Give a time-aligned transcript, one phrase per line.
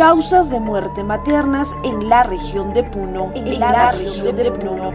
[0.00, 3.30] causas de muerte maternas en la región de Puno.
[3.34, 4.94] En, la, región de Puno.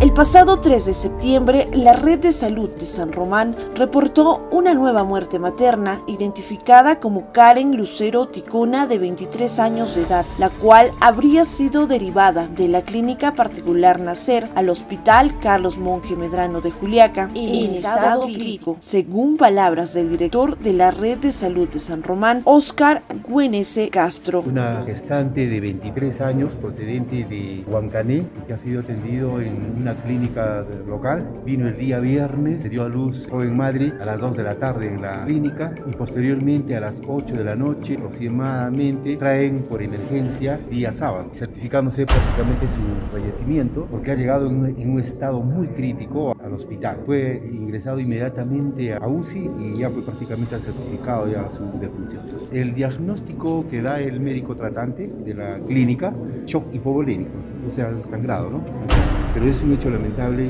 [0.00, 5.02] El pasado 3 de septiembre, la Red de Salud de San Román reportó una nueva
[5.02, 11.44] muerte materna identificada como Karen Lucero Ticona de 23 años de edad, la cual habría
[11.44, 17.74] sido derivada de la clínica particular Nacer al Hospital Carlos Monge Medrano de Juliaca en
[17.74, 23.02] estado crítico, según palabras del director de la Red de Salud de San Román, Oscar
[23.28, 24.44] Güenese Castro.
[24.46, 30.64] Una gestante de 23 años procedente de Huancané que ha sido atendido en una clínica
[30.86, 31.26] local.
[31.44, 34.54] Vino el día viernes, se dio a luz joven madre a las 2 de la
[34.56, 39.82] tarde en la clínica y posteriormente a las 8 de la noche aproximadamente traen por
[39.82, 42.80] emergencia día sábado, certificándose prácticamente su
[43.12, 46.98] fallecimiento porque ha llegado en un, estado muy crítico al hospital.
[47.06, 52.22] Fue ingresado inmediatamente a UCI y ya fue prácticamente certificado ya su defunción.
[52.52, 56.12] El diagnóstico que da el médico tratante de la clínica,
[56.46, 57.30] shock hipovolémico,
[57.66, 59.27] o sea, sangrado, ¿no?
[59.38, 60.48] Pero es un hecho lamentable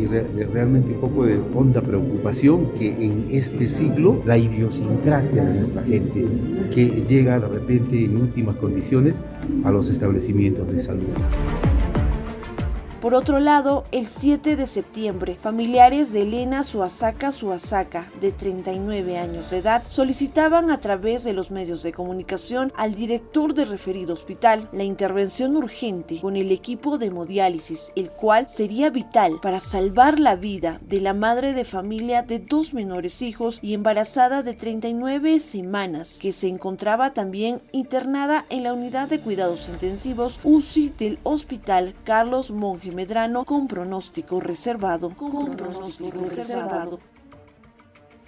[0.00, 0.06] y,
[0.52, 6.24] realmente poco de honda preocupación que en este siglo la idiosincrasia de nuestra gente
[6.72, 9.20] que llega de repente en últimas condiciones
[9.64, 11.08] a los establecimientos de salud.
[13.04, 19.50] Por otro lado, el 7 de septiembre, familiares de Elena Suasaka Suasaka, de 39 años
[19.50, 24.70] de edad, solicitaban a través de los medios de comunicación al director del referido hospital
[24.72, 30.34] la intervención urgente con el equipo de hemodiálisis, el cual sería vital para salvar la
[30.34, 36.18] vida de la madre de familia de dos menores hijos y embarazada de 39 semanas,
[36.22, 42.50] que se encontraba también internada en la unidad de cuidados intensivos UCI del Hospital Carlos
[42.50, 45.10] Monge Medrano con pronóstico reservado.
[45.10, 47.00] Con, pronóstico, reservado.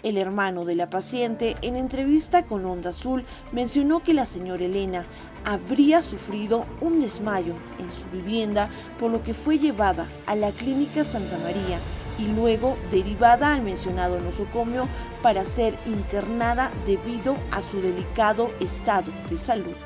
[0.03, 5.07] El hermano de la paciente, en entrevista con Onda Azul, mencionó que la señora Elena
[5.45, 8.69] habría sufrido un desmayo en su vivienda,
[8.99, 11.81] por lo que fue llevada a la clínica Santa María
[12.19, 14.89] y luego derivada al mencionado nosocomio
[15.23, 19.77] para ser internada debido a su delicado estado de salud.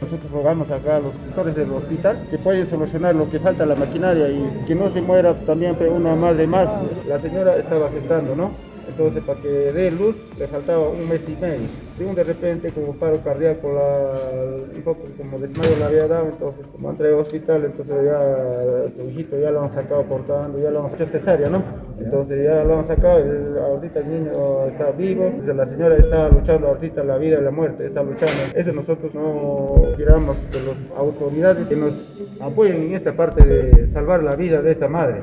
[0.00, 3.76] Nosotros rogamos acá a los gestores del hospital que pueden solucionar lo que falta la
[3.76, 6.68] maquinaria y que no se muera también una madre más.
[7.06, 8.75] La señora estaba gestando, ¿no?
[8.88, 11.66] Entonces, para que dé luz, le faltaba un mes y medio.
[11.98, 16.66] De un de repente, como paro cardíaco, un poco como desmayo le había dado, entonces,
[16.70, 20.84] como entré al hospital, entonces ya su hijito ya lo han sacado portando, ya lo
[20.84, 21.64] han hecho cesárea, ¿no?
[21.98, 23.24] Entonces ya lo han sacado,
[23.62, 27.50] ahorita el niño está vivo, entonces la señora está luchando ahorita la vida y la
[27.50, 28.34] muerte, está luchando.
[28.54, 34.22] Eso nosotros no queramos de las autoridades que nos apoyen en esta parte de salvar
[34.22, 35.22] la vida de esta madre.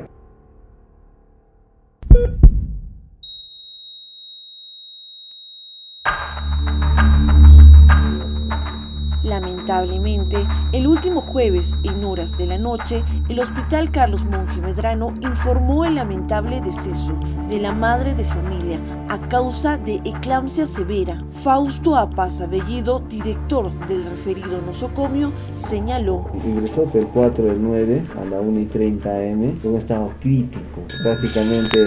[9.73, 10.38] Lamentablemente,
[10.72, 15.95] el último jueves, en horas de la noche, el Hospital Carlos Monge Medrano informó el
[15.95, 17.13] lamentable deceso
[17.50, 18.79] de la madre de familia
[19.09, 21.23] a causa de eclampsia severa.
[21.41, 26.28] Fausto Apaz Bellido, director del referido nosocomio, señaló.
[26.45, 31.79] Ingresó el 4 del 9 a la 1 y 30 am en estado crítico, prácticamente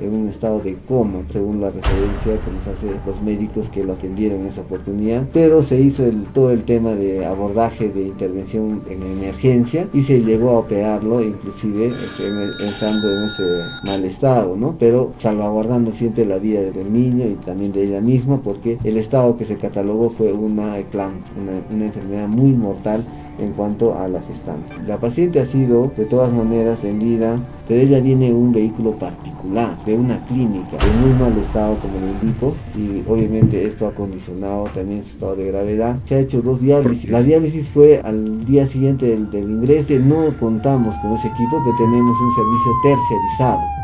[0.00, 3.94] en un estado de coma, según la referencia que nos hacen los médicos que lo
[3.94, 5.24] atendieron en esa oportunidad.
[5.32, 10.20] Pero se hizo el, todo el tema de abordaje de intervención en emergencia y se
[10.20, 13.42] llegó a operarlo, inclusive estando en ese
[13.84, 14.76] mal estado, ¿no?
[14.78, 19.36] Pero salvaguardando siempre la vida del niño y también de ella misma, porque el estado
[19.36, 23.04] que se catalogó fue una una, una enfermedad muy mortal
[23.38, 24.74] en cuanto a la gestante.
[24.86, 29.76] La paciente ha sido de todas maneras vendida, pero ella viene en un vehículo particular,
[29.84, 34.64] de una clínica, en muy mal estado como le indico, y obviamente esto ha condicionado
[34.74, 35.96] también su estado de gravedad.
[36.06, 37.10] Se ha hecho dos diálisis.
[37.10, 39.94] La diálisis fue al día siguiente del, ingreso.
[39.98, 43.77] No contamos con ese equipo, que tenemos un servicio terciarizado.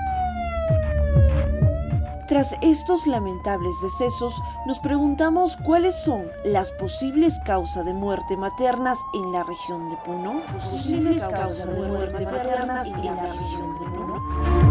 [2.35, 9.31] Tras estos lamentables decesos, nos preguntamos cuáles son las posibles causas de muerte maternas en
[9.31, 10.43] la región de Puno.
[10.89, 11.29] En la
[13.33, 14.64] región de Puno.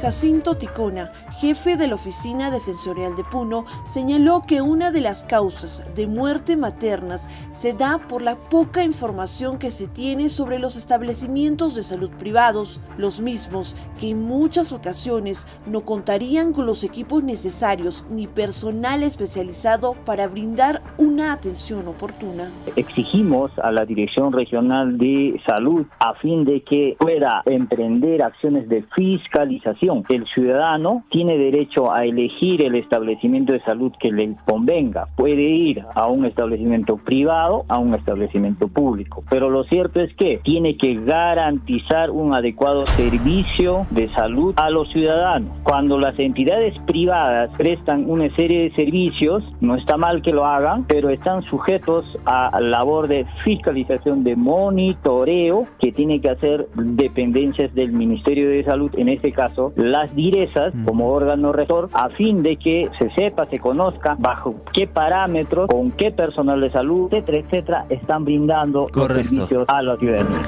[0.00, 1.10] Jacinto Ticona,
[1.40, 6.56] jefe de la Oficina Defensorial de Puno, señaló que una de las causas de muerte
[6.56, 12.10] maternas se da por la poca información que se tiene sobre los establecimientos de salud
[12.16, 19.02] privados, los mismos que en muchas ocasiones no contarían con los equipos necesarios ni personal
[19.02, 22.52] especializado para brindar una atención oportuna.
[22.76, 28.84] Exigimos a la Dirección Regional de Salud a fin de que pueda emprender acciones de
[28.94, 35.06] fiscalización El ciudadano tiene derecho a elegir el establecimiento de salud que le convenga.
[35.16, 39.24] Puede ir a un establecimiento privado, a un establecimiento público.
[39.30, 44.90] Pero lo cierto es que tiene que garantizar un adecuado servicio de salud a los
[44.92, 45.56] ciudadanos.
[45.62, 50.84] Cuando las entidades privadas prestan una serie de servicios, no está mal que lo hagan,
[50.86, 57.92] pero están sujetos a labor de fiscalización, de monitoreo que tiene que hacer dependencias del
[57.92, 60.84] Ministerio de Salud, en este caso las direzas mm.
[60.84, 65.92] como órgano rector, a fin de que se sepa, se conozca bajo qué parámetros, con
[65.92, 70.40] qué personal de salud, etcétera, etcétera, están brindando los servicios a la ciudadanía.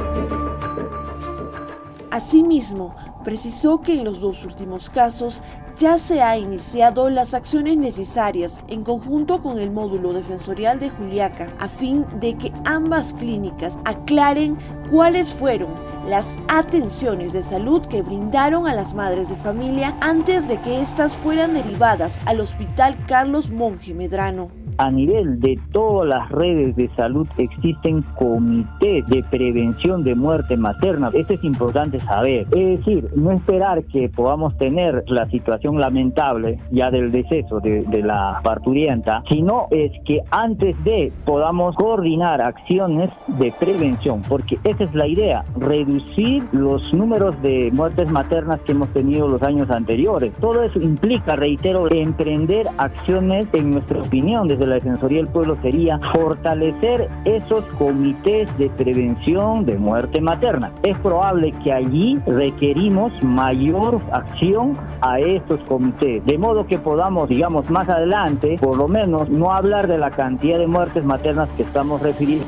[2.11, 5.45] Asimismo, precisó que en los dos últimos casos
[5.77, 11.53] ya se ha iniciado las acciones necesarias en conjunto con el módulo defensorial de Juliaca
[11.61, 14.59] a fin de que ambas clínicas aclaren
[14.91, 15.69] cuáles fueron
[16.07, 21.17] las atenciones de salud que brindaron a las madres de familia antes de que éstas
[21.17, 27.29] fueran derivadas al Hospital Carlos Monge Medrano a nivel de todas las redes de salud
[27.37, 31.11] existen comités de prevención de muerte materna.
[31.13, 32.47] Esto es importante saber.
[32.57, 38.41] Es decir, no esperar que podamos tener la situación lamentable ya del deceso de, la
[38.43, 45.07] parturienta, sino es que antes de podamos coordinar acciones de prevención, porque esa es la
[45.07, 50.33] idea, reducir los números de muertes maternas que hemos tenido los años anteriores.
[50.41, 55.99] Todo eso implica, reitero, emprender acciones, en nuestra opinión, desde la Defensoría del Pueblo sería
[56.15, 60.71] fortalecer esos comités de prevención de muerte materna.
[60.83, 67.69] Es probable que allí requerimos mayor acción a estos comités, de modo que podamos, digamos,
[67.69, 72.01] más adelante, por lo menos, no hablar de la cantidad de muertes maternas que estamos
[72.01, 72.47] refiriendo.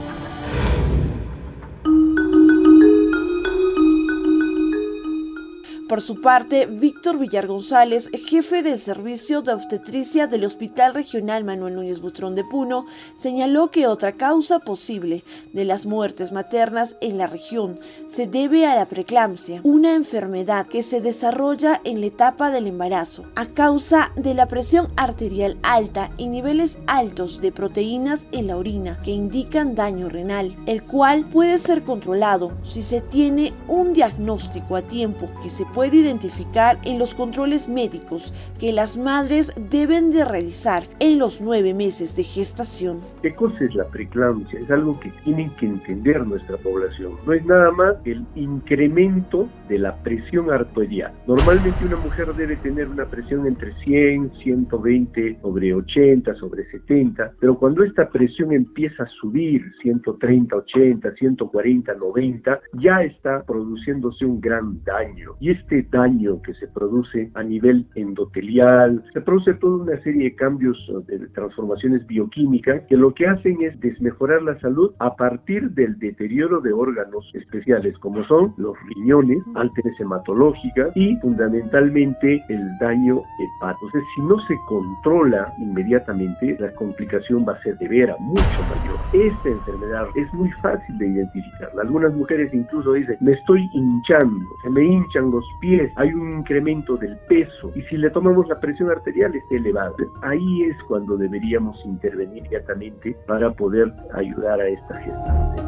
[5.92, 11.74] Por su parte, Víctor Villar González, jefe del servicio de obstetricia del Hospital Regional Manuel
[11.74, 15.22] Núñez Butrón de Puno, señaló que otra causa posible
[15.52, 20.82] de las muertes maternas en la región se debe a la preeclampsia, una enfermedad que
[20.82, 26.28] se desarrolla en la etapa del embarazo a causa de la presión arterial alta y
[26.28, 31.84] niveles altos de proteínas en la orina que indican daño renal, el cual puede ser
[31.84, 37.12] controlado si se tiene un diagnóstico a tiempo que se puede puede identificar en los
[37.12, 43.00] controles médicos que las madres deben de realizar en los nueve meses de gestación.
[43.20, 44.60] ¿Qué cosa es la preeclampsia?
[44.60, 47.14] Es algo que tienen que entender nuestra población.
[47.26, 51.12] No es nada más el incremento de la presión arterial.
[51.26, 57.58] Normalmente una mujer debe tener una presión entre 100, 120, sobre 80, sobre 70, pero
[57.58, 64.80] cuando esta presión empieza a subir 130, 80, 140, 90, ya está produciéndose un gran
[64.84, 65.32] daño.
[65.40, 70.24] Y este este daño que se produce a nivel endotelial, se produce toda una serie
[70.24, 70.76] de cambios
[71.06, 76.60] de transformaciones bioquímicas que lo que hacen es desmejorar la salud a partir del deterioro
[76.60, 83.86] de órganos especiales como son los riñones, alteres hematológicas y fundamentalmente el daño hepático.
[83.86, 88.81] Entonces, si no se controla inmediatamente, la complicación va a ser de vera mucho mayor.
[89.12, 91.82] Esta enfermedad es muy fácil de identificarla.
[91.82, 96.96] Algunas mujeres incluso dicen, me estoy hinchando, se me hinchan los pies, hay un incremento
[96.96, 99.92] del peso y si le tomamos la presión arterial está elevada.
[100.22, 105.62] Ahí es cuando deberíamos intervenir inmediatamente para poder ayudar a esta gestante.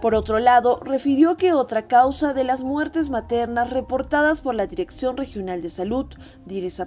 [0.00, 5.16] Por otro lado, refirió que otra causa de las muertes maternas reportadas por la Dirección
[5.16, 6.06] Regional de Salud,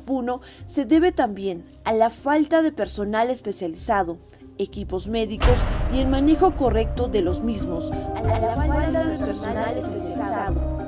[0.05, 4.19] Puno, se debe también a la falta de personal especializado,
[4.59, 5.59] equipos médicos
[5.93, 10.79] y el manejo correcto de los mismos, a la, falta de personal especializado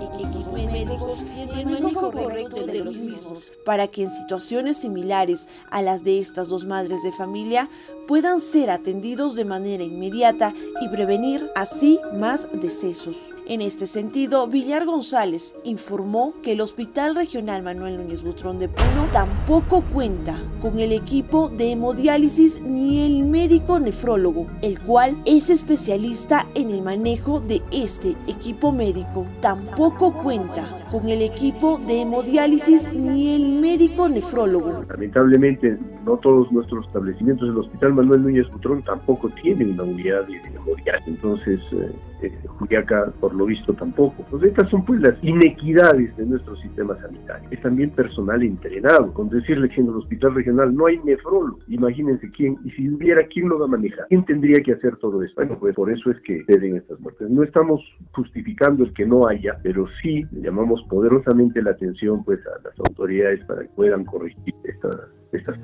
[0.72, 6.04] médicos y el manejo correcto de los mismos, para que en situaciones similares a las
[6.04, 7.70] de estas dos madres de familia
[8.08, 13.18] puedan ser atendidos de manera inmediata y prevenir así más decesos.
[13.48, 19.10] En este sentido, Villar González informó que el Hospital Regional Manuel Núñez Butrón de Puno
[19.12, 26.48] tampoco cuenta con el equipo de hemodiálisis ni el médico nefrólogo, el cual es especialista
[26.56, 29.26] en el manejo de este equipo médico.
[29.42, 34.84] Tampoco cuenta con el equipo de hemodiálisis ni el médico nefrólogo.
[34.90, 40.38] Lamentablemente, no todos nuestros establecimientos del Hospital Manuel Núñez Butrón tampoco tienen una unidad de
[40.38, 41.08] hemodiálisis.
[41.08, 41.92] Entonces, eh,
[42.22, 44.26] eh, Juliaca por lo visto tampoco.
[44.30, 47.48] Pues estas son pues las inequidades de nuestro sistema sanitario.
[47.52, 52.30] Es también personal entrenado, con decirle que en el hospital regional no hay nefrólogo, imagínense
[52.32, 54.06] quién, y si hubiera, ¿quién lo va a manejar?
[54.10, 55.42] ¿Quién tendría que hacer todo esto?
[55.60, 57.30] Pues por eso es que den estas muertes.
[57.30, 62.68] No estamos justificando el que no haya, pero sí llamamos poderosamente la atención pues a
[62.68, 64.98] las autoridades para que puedan corregir estas,
[65.32, 65.58] estas.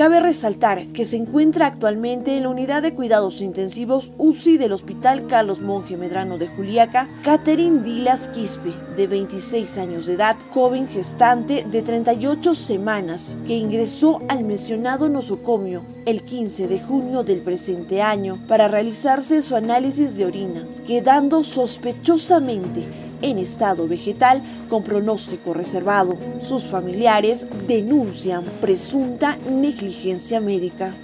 [0.00, 5.26] Cabe resaltar que se encuentra actualmente en la unidad de cuidados intensivos UCI del Hospital
[5.26, 11.66] Carlos Monge Medrano de Juliaca, Catherine Dilas Quispe, de 26 años de edad, joven gestante
[11.70, 18.42] de 38 semanas, que ingresó al mencionado nosocomio el 15 de junio del presente año
[18.48, 26.16] para realizarse su análisis de orina, quedando sospechosamente en estado vegetal con pronóstico reservado.
[26.42, 30.94] Sus familiares denuncian presunta negligencia médica.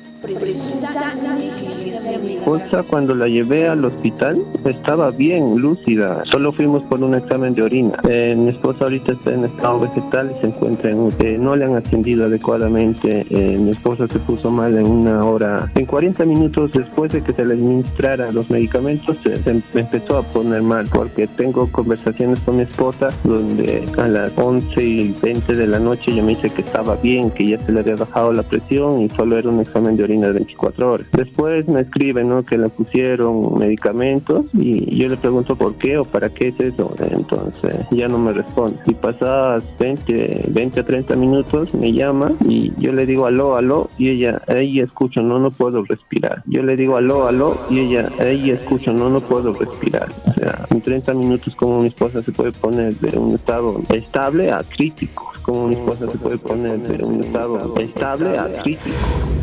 [2.44, 7.62] Cosa cuando la llevé al hospital estaba bien lúcida, solo fuimos por un examen de
[7.62, 7.99] orina.
[8.08, 11.64] Eh, mi esposa ahorita está en estado vegetal y se encuentra en eh, no le
[11.64, 13.26] han atendido adecuadamente.
[13.30, 17.32] Eh, mi esposa se puso mal en una hora, en 40 minutos después de que
[17.32, 22.62] se le administrara los medicamentos, se empezó a poner mal porque tengo conversaciones con mi
[22.62, 26.96] esposa donde a las 11 y 20 de la noche ella me dice que estaba
[26.96, 30.04] bien, que ya se le había bajado la presión y solo era un examen de
[30.04, 31.06] orina de 24 horas.
[31.12, 32.44] Después me escriben ¿no?
[32.44, 36.94] que le pusieron medicamentos y yo le pregunto por qué o para qué es eso.
[36.99, 38.78] Entonces ya no me responde.
[38.87, 43.90] Y pasadas 20, 20 a 30 minutos me llama y yo le digo aló, aló
[43.99, 46.42] y ella, ahí escucho, no, no puedo respirar.
[46.46, 50.08] Yo le digo aló, aló y ella, ahí escucho, no, no puedo respirar.
[50.26, 54.50] O sea, en 30 minutos como mi esposa se puede poner de un estado estable
[54.50, 55.32] a crítico.
[55.42, 59.36] Como mi esposa se puede poner de un estado estable a crítico.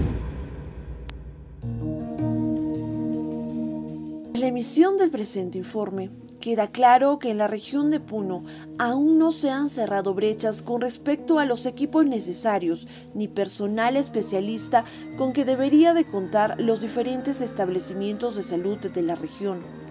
[4.43, 6.09] La emisión del presente informe,
[6.41, 8.43] queda claro que en la región de Puno
[8.77, 14.83] aún no se han cerrado brechas con respecto a los equipos necesarios ni personal especialista
[15.15, 19.82] con que debería de contar los diferentes establecimientos de salud de la región.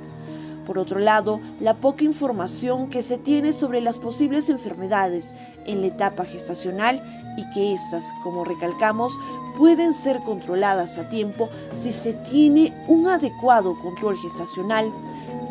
[0.67, 5.35] Por otro lado, la poca información que se tiene sobre las posibles enfermedades
[5.67, 7.03] en la etapa gestacional
[7.37, 9.19] y que éstas, como recalcamos,
[9.57, 14.93] pueden ser controladas a tiempo si se tiene un adecuado control gestacional,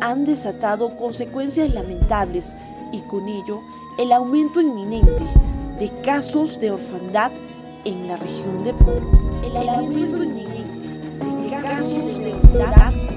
[0.00, 2.54] han desatado consecuencias lamentables
[2.92, 3.60] y con ello
[3.98, 5.24] el aumento inminente
[5.78, 7.32] de casos de orfandad
[7.84, 9.40] en la región de Puno.
[9.44, 10.62] El aumento inminente
[11.24, 13.11] de casos de orfandad